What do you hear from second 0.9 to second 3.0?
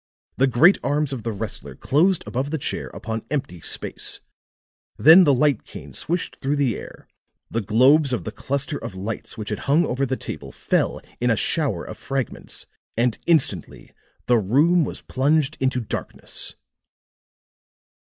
of the wrestler closed above the chair